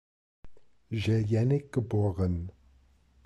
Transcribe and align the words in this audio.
Jellinek 0.91 1.73
geboren. 1.73 2.51